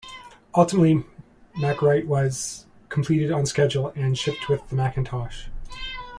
[0.55, 1.05] Ultimately,
[1.59, 5.43] MacWrite was completed on schedule and shipped with the Macintosh.